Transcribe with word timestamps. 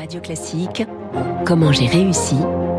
Radio 0.00 0.18
Classique, 0.22 0.86
comment 1.44 1.72
j'ai 1.72 1.84
réussi 1.84 2.36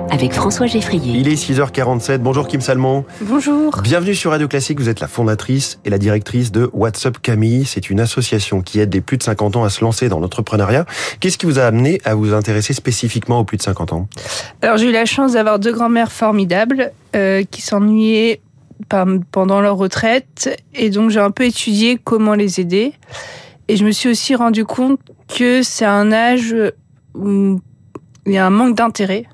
avec 0.09 0.33
François 0.33 0.65
Geffrier. 0.65 1.19
Il 1.19 1.27
est 1.27 1.35
6h47. 1.35 2.17
Bonjour 2.17 2.47
Kim 2.47 2.61
Salmon. 2.61 3.05
Bonjour. 3.21 3.79
Bienvenue 3.83 4.15
sur 4.15 4.31
Radio 4.31 4.47
Classique. 4.47 4.79
Vous 4.79 4.89
êtes 4.89 5.01
la 5.01 5.07
fondatrice 5.07 5.79
et 5.85 5.91
la 5.91 5.99
directrice 5.99 6.51
de 6.51 6.71
WhatsApp 6.73 7.21
Camille. 7.21 7.65
C'est 7.65 7.91
une 7.91 7.99
association 7.99 8.63
qui 8.63 8.79
aide 8.79 8.91
les 8.91 9.01
plus 9.01 9.17
de 9.17 9.23
50 9.23 9.55
ans 9.55 9.63
à 9.63 9.69
se 9.69 9.83
lancer 9.83 10.09
dans 10.09 10.19
l'entrepreneuriat. 10.19 10.87
Qu'est-ce 11.19 11.37
qui 11.37 11.45
vous 11.45 11.59
a 11.59 11.65
amené 11.65 12.01
à 12.05 12.15
vous 12.15 12.33
intéresser 12.33 12.73
spécifiquement 12.73 13.41
aux 13.41 13.43
plus 13.43 13.57
de 13.57 13.61
50 13.61 13.93
ans? 13.93 14.07
Alors 14.63 14.77
j'ai 14.77 14.89
eu 14.89 14.91
la 14.91 15.05
chance 15.05 15.33
d'avoir 15.33 15.59
deux 15.59 15.73
grands-mères 15.73 16.11
formidables 16.11 16.91
euh, 17.15 17.43
qui 17.43 17.61
s'ennuyaient 17.61 18.41
pendant 19.29 19.61
leur 19.61 19.77
retraite 19.77 20.59
et 20.73 20.89
donc 20.89 21.11
j'ai 21.11 21.19
un 21.19 21.29
peu 21.29 21.45
étudié 21.45 21.99
comment 22.03 22.33
les 22.33 22.59
aider. 22.59 22.93
Et 23.67 23.77
je 23.77 23.85
me 23.85 23.91
suis 23.91 24.09
aussi 24.09 24.33
rendu 24.33 24.65
compte 24.65 24.99
que 25.27 25.61
c'est 25.61 25.85
un 25.85 26.11
âge 26.11 26.55
où 27.15 27.59
il 28.25 28.33
y 28.33 28.37
a 28.37 28.45
un 28.45 28.49
manque 28.49 28.75
d'intérêt. 28.75 29.25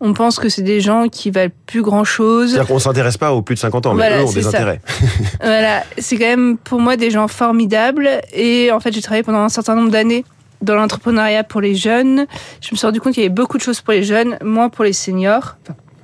On 0.00 0.12
pense 0.12 0.38
que 0.38 0.48
c'est 0.48 0.62
des 0.62 0.80
gens 0.80 1.08
qui 1.08 1.30
valent 1.30 1.52
plus 1.66 1.82
grand 1.82 2.04
chose. 2.04 2.50
C'est-à-dire 2.50 2.68
qu'on 2.68 2.78
s'intéresse 2.78 3.16
pas 3.16 3.32
aux 3.32 3.42
plus 3.42 3.54
de 3.54 3.60
50 3.60 3.86
ans, 3.86 3.94
mais 3.94 4.18
eux 4.18 4.24
ont 4.24 4.32
des 4.32 4.46
intérêts. 4.46 4.80
voilà, 5.40 5.82
c'est 5.96 6.18
quand 6.18 6.26
même 6.26 6.58
pour 6.58 6.80
moi 6.80 6.96
des 6.96 7.10
gens 7.10 7.28
formidables. 7.28 8.08
Et 8.32 8.70
en 8.70 8.80
fait, 8.80 8.92
j'ai 8.92 9.00
travaillé 9.00 9.22
pendant 9.22 9.38
un 9.38 9.48
certain 9.48 9.74
nombre 9.74 9.90
d'années 9.90 10.24
dans 10.62 10.74
l'entrepreneuriat 10.74 11.44
pour 11.44 11.60
les 11.60 11.74
jeunes. 11.74 12.26
Je 12.60 12.68
me 12.72 12.76
suis 12.76 12.86
rendu 12.86 13.00
compte 13.00 13.14
qu'il 13.14 13.22
y 13.22 13.26
avait 13.26 13.34
beaucoup 13.34 13.56
de 13.56 13.62
choses 13.62 13.80
pour 13.80 13.92
les 13.92 14.02
jeunes, 14.02 14.36
moins 14.42 14.68
pour 14.68 14.84
les 14.84 14.92
seniors. 14.92 15.56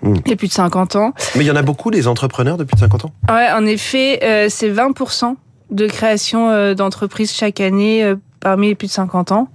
Mmh. 0.02 0.14
Et 0.26 0.36
plus 0.36 0.48
de 0.48 0.52
50 0.52 0.96
ans. 0.96 1.12
Mais 1.34 1.44
il 1.44 1.46
y 1.46 1.50
en 1.50 1.56
a 1.56 1.62
beaucoup 1.62 1.90
des 1.90 2.08
entrepreneurs 2.08 2.56
depuis 2.56 2.74
de 2.74 2.80
50 2.80 3.04
ans? 3.04 3.12
Ouais, 3.28 3.50
en 3.52 3.66
effet, 3.66 4.20
euh, 4.22 4.46
c'est 4.48 4.70
20% 4.70 5.36
de 5.70 5.86
création 5.86 6.48
euh, 6.48 6.72
d'entreprises 6.72 7.32
chaque 7.32 7.60
année 7.60 8.02
euh, 8.02 8.16
parmi 8.40 8.68
les 8.68 8.74
plus 8.74 8.86
de 8.86 8.92
50 8.92 9.32
ans. 9.32 9.48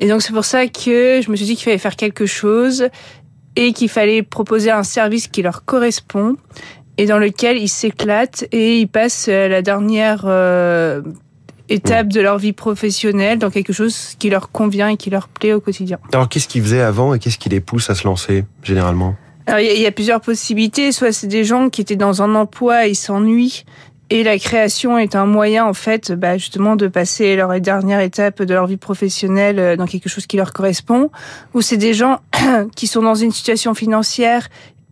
Et 0.00 0.08
donc 0.08 0.22
c'est 0.22 0.32
pour 0.32 0.44
ça 0.44 0.66
que 0.66 1.20
je 1.22 1.30
me 1.30 1.36
suis 1.36 1.46
dit 1.46 1.56
qu'il 1.56 1.64
fallait 1.64 1.78
faire 1.78 1.96
quelque 1.96 2.26
chose 2.26 2.88
et 3.56 3.72
qu'il 3.72 3.88
fallait 3.88 4.22
proposer 4.22 4.70
un 4.70 4.82
service 4.82 5.28
qui 5.28 5.42
leur 5.42 5.64
correspond 5.64 6.36
et 6.96 7.06
dans 7.06 7.18
lequel 7.18 7.58
ils 7.58 7.68
s'éclatent 7.68 8.44
et 8.50 8.78
ils 8.78 8.88
passent 8.88 9.28
la 9.28 9.62
dernière 9.62 10.22
euh, 10.24 11.02
étape 11.68 12.08
de 12.08 12.20
leur 12.20 12.38
vie 12.38 12.52
professionnelle 12.52 13.38
dans 13.38 13.50
quelque 13.50 13.72
chose 13.72 14.14
qui 14.18 14.30
leur 14.30 14.50
convient 14.50 14.88
et 14.88 14.96
qui 14.96 15.10
leur 15.10 15.28
plaît 15.28 15.52
au 15.52 15.60
quotidien. 15.60 15.98
Alors 16.12 16.28
qu'est-ce 16.28 16.48
qu'ils 16.48 16.62
faisaient 16.62 16.80
avant 16.80 17.14
et 17.14 17.18
qu'est-ce 17.18 17.38
qui 17.38 17.48
les 17.48 17.60
pousse 17.60 17.90
à 17.90 17.94
se 17.94 18.04
lancer 18.04 18.44
généralement? 18.62 19.16
Alors, 19.46 19.60
il 19.60 19.80
y, 19.80 19.86
a 19.86 19.90
plusieurs 19.90 20.20
possibilités. 20.20 20.92
Soit 20.92 21.12
c'est 21.12 21.26
des 21.26 21.42
gens 21.42 21.70
qui 21.70 21.80
étaient 21.80 21.96
dans 21.96 22.22
un 22.22 22.36
emploi, 22.36 22.86
ils 22.86 22.94
s'ennuient 22.94 23.64
et 24.10 24.24
la 24.24 24.38
création 24.38 24.98
est 24.98 25.14
un 25.14 25.24
moyen, 25.24 25.64
en 25.64 25.72
fait, 25.72 26.10
bah, 26.12 26.36
justement, 26.36 26.74
de 26.74 26.88
passer 26.88 27.36
leur 27.36 27.58
dernière 27.60 28.00
étape 28.00 28.42
de 28.42 28.52
leur 28.52 28.66
vie 28.66 28.76
professionnelle 28.76 29.58
euh, 29.60 29.76
dans 29.76 29.86
quelque 29.86 30.08
chose 30.08 30.26
qui 30.26 30.36
leur 30.36 30.52
correspond. 30.52 31.10
Ou 31.54 31.60
c'est 31.60 31.76
des 31.76 31.94
gens 31.94 32.18
qui 32.76 32.88
sont 32.88 33.02
dans 33.02 33.14
une 33.14 33.30
situation 33.30 33.72
financière 33.72 34.48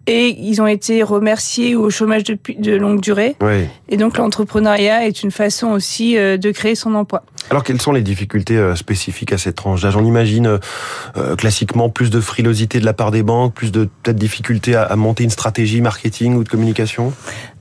et 0.08 0.34
ils 0.40 0.62
ont 0.62 0.66
été 0.66 1.02
remerciés 1.02 1.76
au 1.76 1.90
chômage 1.90 2.24
de, 2.24 2.38
de 2.58 2.74
longue 2.74 3.00
durée. 3.00 3.36
Oui. 3.42 3.66
Et 3.90 3.98
donc 3.98 4.16
l'entrepreneuriat 4.16 5.06
est 5.06 5.22
une 5.22 5.30
façon 5.30 5.68
aussi 5.68 6.16
euh, 6.16 6.38
de 6.38 6.50
créer 6.50 6.74
son 6.74 6.94
emploi. 6.94 7.22
Alors 7.50 7.62
quelles 7.62 7.80
sont 7.80 7.92
les 7.92 8.00
difficultés 8.00 8.56
euh, 8.56 8.74
spécifiques 8.74 9.32
à 9.34 9.38
cette 9.38 9.56
tranche 9.56 9.82
d'âge? 9.82 9.96
On 9.96 10.04
imagine 10.04 10.58
euh, 11.16 11.36
classiquement 11.36 11.90
plus 11.90 12.08
de 12.08 12.20
frilosité 12.20 12.80
de 12.80 12.86
la 12.86 12.94
part 12.94 13.10
des 13.10 13.22
banques, 13.22 13.52
plus 13.52 13.70
de 13.70 13.84
peut-être 14.02 14.16
difficultés 14.16 14.74
à, 14.74 14.96
monter 14.96 15.24
une 15.24 15.30
stratégie 15.30 15.82
marketing 15.82 16.36
ou 16.36 16.44
de 16.44 16.48
communication? 16.48 17.12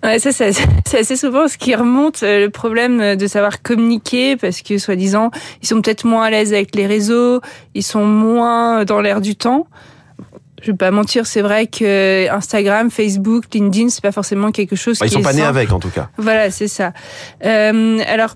Ouais, 0.02 0.18
ça, 0.20 0.32
c'est 0.32 1.00
assez 1.00 1.18
souvent 1.18 1.50
ce 1.50 1.58
qui 1.58 1.76
remonte, 1.76 2.22
le 2.22 2.48
problème 2.48 3.18
de 3.18 3.28
savoir 3.28 3.62
communiquer, 3.62 4.38
parce 4.38 4.62
que 4.62 4.78
soi-disant, 4.78 5.32
ils 5.62 5.68
sont 5.68 5.82
peut-être 5.82 6.06
moins 6.06 6.24
à 6.24 6.30
l'aise 6.30 6.54
avec 6.54 6.76
les 6.76 6.88
réseaux, 6.88 7.42
ils 7.76 7.84
sont 7.84 8.06
moins 8.06 8.86
dans 8.86 9.02
l'air 9.02 9.20
du 9.20 9.36
temps 9.36 9.68
je 10.62 10.72
vais 10.72 10.78
pas 10.78 10.92
mentir, 10.92 11.28
c'est 11.28 11.42
vrai 11.42 11.68
que 11.68 12.30
Instagram, 12.30 12.90
Facebook, 12.90 13.46
LinkedIn, 13.54 13.90
c'est 13.90 14.02
pas 14.02 14.12
forcément 14.12 14.52
quelque 14.52 14.76
chose. 14.76 15.00
Bah, 15.00 15.06
ils 15.06 15.12
sont 15.12 15.22
pas 15.22 15.34
nés 15.34 15.44
avec, 15.44 15.72
en 15.72 15.80
tout 15.80 15.90
cas. 15.90 16.10
Voilà, 16.18 16.50
c'est 16.52 16.68
ça. 16.68 16.94
Euh, 17.46 18.00
alors, 18.08 18.36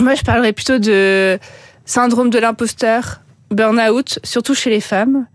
moi, 0.00 0.14
je 0.14 0.22
parlerais 0.22 0.52
plutôt 0.52 0.78
de 0.78 1.38
syndrome 1.84 2.30
de 2.30 2.38
l'imposteur, 2.38 3.20
burn-out, 3.50 4.18
surtout 4.24 4.54
chez 4.54 4.70
les 4.70 4.80
femmes. 4.80 5.26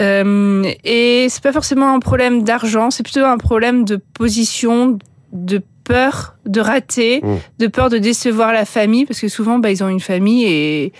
Euh, 0.00 0.64
et 0.84 1.26
c'est 1.28 1.42
pas 1.42 1.52
forcément 1.52 1.94
un 1.94 2.00
problème 2.00 2.42
d'argent, 2.42 2.90
c'est 2.90 3.02
plutôt 3.02 3.24
un 3.24 3.36
problème 3.36 3.84
de 3.84 3.96
position, 3.96 4.98
de 5.32 5.62
peur 5.84 6.36
de 6.46 6.60
rater, 6.60 7.20
mmh. 7.22 7.36
de 7.58 7.66
peur 7.66 7.90
de 7.90 7.98
décevoir 7.98 8.52
la 8.52 8.64
famille, 8.64 9.04
parce 9.04 9.20
que 9.20 9.28
souvent, 9.28 9.58
bah, 9.58 9.70
ils 9.70 9.82
ont 9.84 9.88
une 9.88 10.00
famille 10.00 10.44
et 10.46 10.92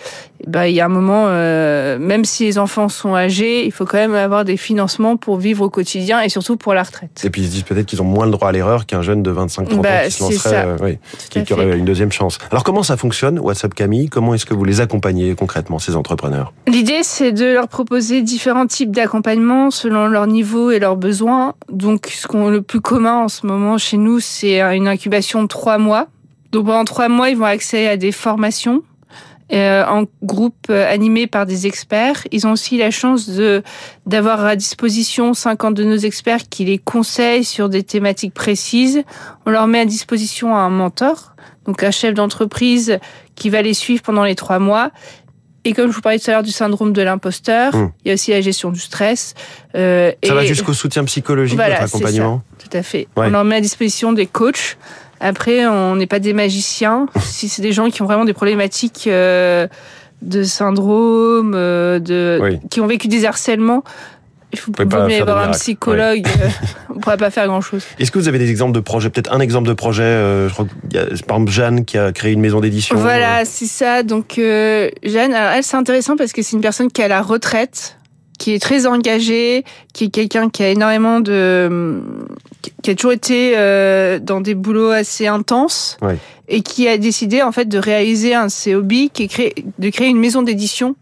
bah, 0.47 0.69
il 0.69 0.75
y 0.75 0.81
a 0.81 0.87
un 0.87 0.89
moment, 0.89 1.27
euh, 1.28 1.99
même 1.99 2.25
si 2.25 2.45
les 2.45 2.59
enfants 2.59 2.89
sont 2.89 3.15
âgés, 3.15 3.67
il 3.67 3.73
faut 3.73 3.84
quand 3.84 3.99
même 3.99 4.15
avoir 4.15 4.45
des 4.45 4.56
financements 4.56 5.17
pour 5.17 5.37
vivre 5.37 5.65
au 5.65 5.71
quotidien 5.71 6.21
et 6.21 6.29
surtout 6.29 6.56
pour 6.56 6.75
la 6.75 6.83
retraite. 6.83 7.23
Et 7.25 7.31
puis 7.31 7.43
ils 7.43 7.47
se 7.47 7.50
disent 7.53 7.62
peut-être 7.62 7.87
qu'ils 7.87 8.00
ont 8.03 8.06
moins 8.06 8.25
le 8.25 8.33
droit 8.33 8.49
à 8.49 8.53
l'erreur 8.53 8.87
qu'un 8.87 9.03
jeune 9.03 9.23
de 9.23 9.33
25-30 9.33 9.75
ans 9.75 9.77
bah, 9.79 10.05
qui 10.05 10.12
se 10.12 10.23
lancerait, 10.23 10.67
euh, 10.67 10.77
oui, 10.83 10.99
qui, 11.31 11.53
aurait 11.53 11.77
une 11.77 11.84
deuxième 11.84 12.12
chance. 12.12 12.39
Alors 12.50 12.65
comment 12.65 12.83
ça 12.83 12.97
fonctionne, 12.97 13.39
WhatsApp 13.39 13.75
Camille? 13.75 14.09
Comment 14.09 14.34
est-ce 14.34 14.47
que 14.47 14.55
vous 14.55 14.65
les 14.65 14.81
accompagnez 14.81 15.34
concrètement, 15.34 15.79
ces 15.79 15.97
entrepreneurs? 15.97 16.53
L'idée, 16.67 17.03
c'est 17.03 17.33
de 17.33 17.47
leur 17.47 17.69
proposer 17.69 18.23
différents 18.23 18.67
types 18.67 18.93
d'accompagnement 18.93 19.71
selon 19.71 20.06
leur 20.06 20.27
niveau 20.27 20.71
et 20.71 20.79
leurs 20.79 20.97
besoins. 20.97 21.55
Donc, 21.71 22.06
ce 22.06 22.27
qu'on 22.27 22.49
le 22.49 22.62
plus 22.62 22.81
commun 22.81 23.25
en 23.25 23.29
ce 23.29 23.47
moment 23.47 23.79
chez 23.79 23.97
nous, 23.97 24.21
c'est 24.21 24.61
une 24.61 24.89
incubation 24.89 25.30
de 25.39 25.47
trois 25.47 25.79
mois. 25.79 26.09
Donc 26.53 26.67
pendant 26.67 26.85
trois 26.85 27.09
mois, 27.09 27.31
ils 27.31 27.37
vont 27.37 27.45
accéder 27.45 27.87
à 27.87 27.97
des 27.97 28.13
formations 28.13 28.83
euh, 29.53 29.85
en 29.85 30.05
groupe 30.23 30.67
euh, 30.71 30.89
animé 30.89 31.27
par 31.27 31.45
des 31.45 31.67
experts. 31.67 32.25
Ils 32.31 32.47
ont 32.47 32.53
aussi 32.53 32.79
la 32.79 32.93
chance 32.93 33.29
de 33.29 33.65
d'avoir 34.07 34.45
à 34.45 34.55
disposition 34.55 35.35
50 35.35 35.75
de 35.75 35.83
nos 35.83 35.97
experts 35.97 36.49
qui 36.49 36.65
les 36.65 36.79
conseillent 36.79 37.45
sur 37.45 37.69
des 37.69 37.83
thématiques 37.83 38.33
précises. 38.33 39.03
On 39.47 39.51
leur 39.51 39.67
met 39.67 39.81
à 39.81 39.85
disposition 39.85 40.57
un 40.57 40.71
mentor, 40.71 41.35
donc 41.67 41.83
un 41.83 41.91
chef 41.91 42.15
d'entreprise 42.15 42.99
qui 43.35 43.51
va 43.51 43.61
les 43.61 43.75
suivre 43.75 44.03
pendant 44.03 44.23
les 44.23 44.37
trois 44.37 44.61
mois. 44.61 44.93
Et 45.65 45.73
comme 45.73 45.91
je 45.91 45.97
vous 45.97 46.01
parlais 46.01 46.21
tout 46.21 46.31
à 46.31 46.35
l'heure 46.35 46.43
du 46.45 46.53
syndrome 46.53 46.93
de 46.93 47.03
l'imposteur, 47.03 47.75
mmh. 47.75 47.93
il 48.05 48.09
y 48.09 48.11
a 48.12 48.15
aussi 48.15 48.31
la 48.31 48.41
gestion 48.41 48.71
du 48.71 48.81
stress. 48.81 49.35
Euh, 49.75 50.12
ça 50.25 50.35
va 50.35 50.45
jusqu'au 50.45 50.73
soutien 50.73 51.05
psychologique, 51.05 51.57
voilà, 51.57 51.81
votre 51.81 51.97
accompagnement? 51.97 52.43
Tout 52.59 52.77
à 52.77 52.83
fait. 52.85 53.09
On 53.17 53.29
leur 53.29 53.45
met 53.45 53.57
à 53.57 53.61
disposition 53.61 54.12
des 54.12 54.27
coachs 54.27 54.79
après, 55.20 55.66
on 55.66 55.97
n'est 55.97 56.06
pas 56.06 56.19
des 56.19 56.32
magiciens. 56.32 57.06
si 57.20 57.48
c'est 57.48 57.62
des 57.62 57.72
gens 57.72 57.91
qui 57.91 58.00
ont 58.03 58.06
vraiment 58.06 58.25
des 58.25 58.32
problématiques 58.32 59.06
euh, 59.06 59.69
de 60.22 60.42
syndrome, 60.42 61.53
euh, 61.54 61.98
de 61.98 62.58
qui 62.70 62.81
ont 62.81 62.86
vécu 62.86 63.06
des 63.06 63.26
harcèlements, 63.26 63.84
il 64.53 64.58
faut 64.58 64.72
pas 64.72 64.82
avoir 64.82 65.48
un 65.48 65.50
psychologue. 65.50 66.26
Euh, 66.26 66.48
on 66.88 66.94
ne 66.94 67.00
pourrait 67.00 67.19
pas 67.19 67.31
faire 67.31 67.47
grand-chose. 67.47 67.84
Est-ce 67.98 68.10
que 68.10 68.19
vous 68.19 68.28
avez 68.28 68.38
des 68.38 68.50
exemples 68.50 68.75
de 68.75 68.81
projets 68.81 69.10
Peut-être 69.10 69.32
un 69.32 69.41
exemple 69.41 69.69
de 69.69 69.75
projet. 69.75 70.48
je 70.48 70.53
crois 70.53 70.66
qu'il 70.88 70.98
y 70.98 71.03
a 71.03 71.04
par 71.26 71.37
exemple 71.37 71.50
Jeanne 71.50 71.84
qui 71.84 71.98
a 71.98 72.12
créé 72.12 72.32
une 72.32 72.41
maison 72.41 72.60
d'édition. 72.60 72.97
Voilà, 72.97 73.44
c'est 73.44 73.66
ça. 73.66 74.02
Donc 74.02 74.37
Jeanne, 74.37 75.34
alors 75.34 75.52
elle 75.52 75.64
c'est 75.64 75.76
intéressant 75.76 76.16
parce 76.16 76.32
que 76.32 76.41
c'est 76.41 76.56
une 76.56 76.62
personne 76.62 76.91
qui 76.91 77.02
a 77.02 77.08
la 77.08 77.20
retraite 77.20 77.98
qui 78.41 78.54
est 78.54 78.58
très 78.58 78.87
engagée, 78.87 79.64
qui 79.92 80.04
est 80.04 80.08
quelqu'un 80.08 80.48
qui 80.48 80.62
a 80.62 80.70
énormément 80.70 81.20
de, 81.20 82.02
qui 82.82 82.91
a 82.91 82.94
toujours 82.94 83.12
été 83.12 83.54
euh, 83.56 84.19
dans 84.19 84.41
des 84.41 84.54
boulots 84.54 84.91
assez 84.91 85.26
intenses 85.26 85.98
et 86.48 86.62
qui 86.62 86.88
a 86.88 86.98
décidé 86.98 87.43
en 87.43 87.53
fait 87.53 87.66
de 87.66 87.78
réaliser 87.78 88.34
un 88.34 88.47
de 88.47 88.50
ses 88.50 88.75
hobbies, 88.75 89.10
qui 89.10 89.25
est 89.25 89.65
de 89.78 89.91
créer 89.91 90.09
une 90.09 90.19
maison 90.19 90.43
d'édition 90.43 90.97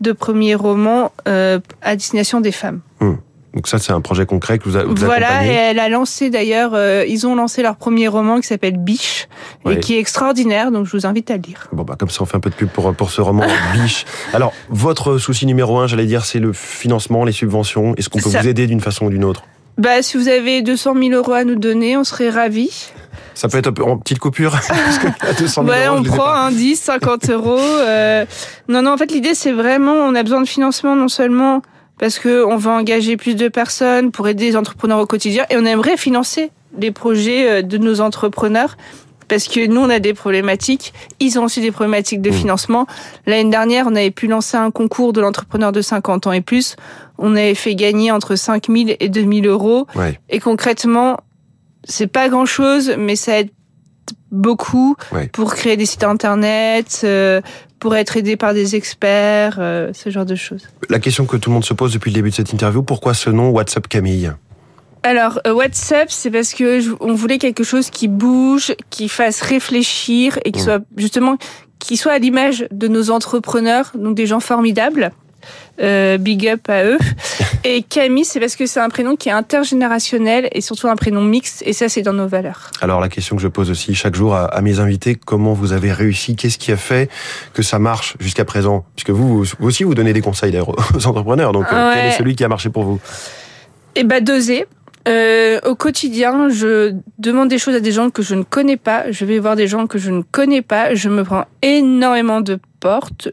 de 0.00 0.12
premiers 0.12 0.54
romans 0.54 1.12
euh, 1.28 1.60
à 1.80 1.96
destination 1.96 2.40
des 2.40 2.52
femmes. 2.52 2.80
Hum. 3.00 3.18
Donc 3.54 3.68
ça, 3.68 3.78
c'est 3.78 3.92
un 3.92 4.00
projet 4.00 4.24
concret 4.24 4.58
que 4.58 4.64
vous, 4.64 4.76
avez 4.76 4.88
Voilà, 4.94 5.44
et 5.44 5.50
elle 5.50 5.78
a 5.78 5.90
lancé 5.90 6.30
d'ailleurs, 6.30 6.72
euh, 6.72 7.04
ils 7.06 7.26
ont 7.26 7.34
lancé 7.34 7.62
leur 7.62 7.76
premier 7.76 8.08
roman 8.08 8.40
qui 8.40 8.46
s'appelle 8.46 8.78
Biche, 8.78 9.28
et 9.68 9.78
qui 9.78 9.94
est 9.94 9.98
extraordinaire, 9.98 10.72
donc 10.72 10.86
je 10.86 10.92
vous 10.96 11.04
invite 11.04 11.30
à 11.30 11.36
le 11.36 11.42
lire. 11.42 11.68
Bon, 11.70 11.82
bah 11.82 11.96
comme 11.98 12.08
ça, 12.08 12.22
on 12.22 12.24
fait 12.24 12.38
un 12.38 12.40
peu 12.40 12.48
de 12.48 12.54
pub 12.54 12.70
pour, 12.70 12.94
pour 12.94 13.10
ce 13.10 13.20
roman 13.20 13.44
Biche. 13.74 14.06
Alors, 14.32 14.54
votre 14.70 15.18
souci 15.18 15.44
numéro 15.44 15.78
un, 15.78 15.86
j'allais 15.86 16.06
dire, 16.06 16.24
c'est 16.24 16.38
le 16.38 16.54
financement, 16.54 17.24
les 17.24 17.32
subventions. 17.32 17.94
Est-ce 17.96 18.08
qu'on 18.08 18.20
peut 18.20 18.30
vous 18.30 18.48
aider 18.48 18.66
d'une 18.66 18.80
façon 18.80 19.06
ou 19.06 19.10
d'une 19.10 19.24
autre? 19.24 19.44
Bah, 19.78 20.02
si 20.02 20.16
vous 20.16 20.28
avez 20.28 20.62
200 20.62 20.94
000 20.96 21.10
euros 21.10 21.32
à 21.32 21.44
nous 21.44 21.56
donner, 21.56 21.96
on 21.96 22.04
serait 22.04 22.30
ravis. 22.30 22.90
Ça 23.34 23.48
peut 23.48 23.58
être 23.58 23.72
en 23.82 23.98
petite 23.98 24.18
coupure 24.18 24.52
parce 24.68 24.98
que 24.98 25.38
200 25.38 25.64
000 25.64 25.74
ouais, 25.74 25.88
on 25.88 26.02
prend 26.02 26.30
un 26.30 26.50
10, 26.50 26.76
50 26.76 27.30
euros. 27.30 27.58
Euh... 27.58 28.24
Non, 28.68 28.82
non, 28.82 28.92
en 28.92 28.96
fait, 28.96 29.10
l'idée, 29.10 29.34
c'est 29.34 29.52
vraiment, 29.52 29.92
on 29.92 30.14
a 30.14 30.22
besoin 30.22 30.42
de 30.42 30.48
financement 30.48 30.94
non 30.94 31.08
seulement 31.08 31.62
parce 31.98 32.18
que 32.18 32.44
on 32.44 32.56
va 32.56 32.72
engager 32.72 33.16
plus 33.16 33.36
de 33.36 33.48
personnes 33.48 34.10
pour 34.10 34.28
aider 34.28 34.46
les 34.46 34.56
entrepreneurs 34.56 34.98
au 34.98 35.06
quotidien 35.06 35.46
et 35.50 35.56
on 35.56 35.64
aimerait 35.64 35.96
financer 35.96 36.50
les 36.78 36.90
projets 36.90 37.50
euh, 37.50 37.62
de 37.62 37.78
nos 37.78 38.00
entrepreneurs 38.00 38.76
parce 39.32 39.48
que 39.48 39.66
nous, 39.66 39.80
on 39.80 39.88
a 39.88 39.98
des 39.98 40.12
problématiques. 40.12 40.92
Ils 41.18 41.38
ont 41.38 41.44
aussi 41.44 41.62
des 41.62 41.70
problématiques 41.70 42.20
de 42.20 42.28
mmh. 42.28 42.34
financement. 42.34 42.86
L'année 43.24 43.48
dernière, 43.48 43.86
on 43.86 43.96
avait 43.96 44.10
pu 44.10 44.26
lancer 44.26 44.58
un 44.58 44.70
concours 44.70 45.14
de 45.14 45.22
l'entrepreneur 45.22 45.72
de 45.72 45.80
50 45.80 46.26
ans 46.26 46.32
et 46.32 46.42
plus. 46.42 46.76
On 47.16 47.34
avait 47.34 47.54
fait 47.54 47.74
gagner 47.74 48.10
entre 48.10 48.36
5 48.36 48.66
000 48.66 48.90
et 49.00 49.08
2 49.08 49.20
000 49.20 49.46
euros. 49.46 49.86
Et 50.28 50.38
concrètement, 50.38 51.16
c'est 51.82 52.08
pas 52.08 52.28
grand 52.28 52.44
chose, 52.44 52.94
mais 52.98 53.16
ça 53.16 53.40
aide 53.40 53.48
beaucoup 54.30 54.96
Ouais. 55.12 55.28
pour 55.28 55.54
créer 55.54 55.78
des 55.78 55.86
sites 55.86 56.04
internet, 56.04 57.00
euh, 57.04 57.40
pour 57.78 57.96
être 57.96 58.18
aidé 58.18 58.36
par 58.36 58.52
des 58.52 58.76
experts, 58.76 59.56
euh, 59.60 59.92
ce 59.94 60.10
genre 60.10 60.26
de 60.26 60.34
choses. 60.34 60.68
La 60.90 60.98
question 60.98 61.24
que 61.24 61.38
tout 61.38 61.48
le 61.48 61.54
monde 61.54 61.64
se 61.64 61.72
pose 61.72 61.94
depuis 61.94 62.10
le 62.10 62.16
début 62.16 62.28
de 62.28 62.34
cette 62.34 62.52
interview, 62.52 62.82
pourquoi 62.82 63.14
ce 63.14 63.30
nom 63.30 63.48
WhatsApp 63.48 63.88
Camille? 63.88 64.30
Alors, 65.04 65.40
euh, 65.46 65.52
WhatsApp, 65.52 66.10
c'est 66.10 66.30
parce 66.30 66.54
que 66.54 66.80
je- 66.80 66.90
on 67.00 67.14
voulait 67.14 67.38
quelque 67.38 67.64
chose 67.64 67.90
qui 67.90 68.06
bouge, 68.08 68.74
qui 68.90 69.08
fasse 69.08 69.40
réfléchir 69.40 70.38
et 70.44 70.52
qui 70.52 70.60
Mm. 70.60 70.64
soit 70.64 70.78
justement 70.96 71.36
qui 71.80 71.96
soit 71.96 72.12
à 72.12 72.18
l'image 72.18 72.66
de 72.70 72.86
nos 72.86 73.10
entrepreneurs, 73.10 73.90
donc 73.96 74.14
des 74.14 74.26
gens 74.26 74.38
formidables. 74.38 75.10
Euh, 75.80 76.18
big 76.18 76.46
up 76.46 76.68
à 76.68 76.84
eux. 76.84 76.98
Et 77.64 77.82
Camille, 77.82 78.24
c'est 78.24 78.38
parce 78.38 78.54
que 78.54 78.66
c'est 78.66 78.78
un 78.78 78.88
prénom 78.88 79.16
qui 79.16 79.28
est 79.28 79.32
intergénérationnel 79.32 80.48
et 80.52 80.60
surtout 80.60 80.86
un 80.86 80.94
prénom 80.94 81.20
mixte. 81.22 81.64
Et 81.66 81.72
ça, 81.72 81.88
c'est 81.88 82.02
dans 82.02 82.12
nos 82.12 82.28
valeurs. 82.28 82.70
Alors 82.80 83.00
la 83.00 83.08
question 83.08 83.34
que 83.34 83.42
je 83.42 83.48
pose 83.48 83.68
aussi 83.70 83.92
chaque 83.96 84.14
jour 84.14 84.36
à, 84.36 84.44
à 84.44 84.60
mes 84.60 84.78
invités, 84.78 85.16
comment 85.16 85.52
vous 85.54 85.72
avez 85.72 85.92
réussi? 85.92 86.36
Qu'est-ce 86.36 86.58
qui 86.58 86.70
a 86.70 86.76
fait 86.76 87.10
que 87.54 87.62
ça 87.62 87.80
marche 87.80 88.14
jusqu'à 88.20 88.44
présent? 88.44 88.84
Puisque 88.94 89.10
vous, 89.10 89.42
vous 89.42 89.66
aussi, 89.66 89.82
vous 89.82 89.94
donnez 89.96 90.12
des 90.12 90.20
conseils 90.20 90.52
d'ailleurs 90.52 90.68
aux 90.94 91.06
entrepreneurs. 91.08 91.50
Donc 91.50 91.66
euh, 91.72 91.92
quel 91.94 92.06
est 92.06 92.12
celui 92.12 92.36
qui 92.36 92.44
a 92.44 92.48
marché 92.48 92.68
pour 92.70 92.84
vous? 92.84 93.00
Et 93.96 94.04
bah 94.04 94.20
doser. 94.20 94.66
Euh, 95.08 95.58
au 95.64 95.74
quotidien, 95.74 96.48
je 96.48 96.94
demande 97.18 97.48
des 97.48 97.58
choses 97.58 97.74
à 97.74 97.80
des 97.80 97.92
gens 97.92 98.10
que 98.10 98.22
je 98.22 98.34
ne 98.34 98.42
connais 98.42 98.76
pas. 98.76 99.10
Je 99.10 99.24
vais 99.24 99.38
voir 99.38 99.56
des 99.56 99.66
gens 99.66 99.86
que 99.86 99.98
je 99.98 100.10
ne 100.10 100.22
connais 100.22 100.62
pas. 100.62 100.94
Je 100.94 101.08
me 101.08 101.24
prends 101.24 101.46
énormément 101.62 102.40
de 102.40 102.58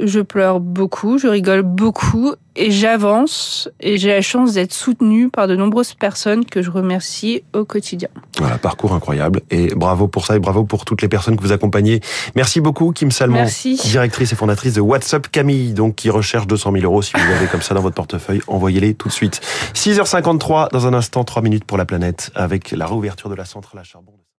Je 0.01 0.19
pleure 0.19 0.59
beaucoup. 0.59 1.17
Je 1.17 1.27
rigole 1.27 1.63
beaucoup. 1.63 2.33
Et 2.55 2.71
j'avance. 2.71 3.69
Et 3.79 3.97
j'ai 3.97 4.09
la 4.09 4.21
chance 4.21 4.53
d'être 4.53 4.73
soutenue 4.73 5.29
par 5.29 5.47
de 5.47 5.55
nombreuses 5.55 5.93
personnes 5.93 6.45
que 6.45 6.61
je 6.61 6.69
remercie 6.69 7.43
au 7.53 7.63
quotidien. 7.63 8.09
Voilà, 8.37 8.57
parcours 8.57 8.93
incroyable. 8.93 9.41
Et 9.49 9.73
bravo 9.75 10.07
pour 10.07 10.25
ça 10.25 10.35
et 10.35 10.39
bravo 10.39 10.65
pour 10.65 10.83
toutes 10.85 11.01
les 11.01 11.07
personnes 11.07 11.37
que 11.37 11.41
vous 11.41 11.51
accompagnez. 11.51 12.01
Merci 12.35 12.59
beaucoup, 12.59 12.91
Kim 12.91 13.11
Salmon, 13.11 13.35
Merci. 13.35 13.75
directrice 13.75 14.33
et 14.33 14.35
fondatrice 14.35 14.73
de 14.73 14.81
WhatsApp 14.81 15.27
Camille, 15.29 15.73
donc 15.73 15.95
qui 15.95 16.09
recherche 16.09 16.47
200 16.47 16.73
000 16.73 16.83
euros. 16.83 17.01
Si 17.01 17.13
vous 17.15 17.31
avez 17.33 17.47
comme 17.47 17.61
ça 17.61 17.73
dans 17.73 17.81
votre 17.81 17.95
portefeuille, 17.95 18.41
envoyez-les 18.47 18.93
tout 18.93 19.07
de 19.07 19.13
suite. 19.13 19.39
6h53, 19.73 20.71
dans 20.71 20.85
un 20.85 20.93
instant, 20.93 21.23
3 21.23 21.41
minutes 21.41 21.63
pour 21.63 21.77
la 21.77 21.85
planète, 21.85 22.31
avec 22.35 22.71
la 22.71 22.85
réouverture 22.85 23.29
de 23.29 23.35
la 23.35 23.45
centrale 23.45 23.79
à 23.79 23.83
charbon. 23.83 24.11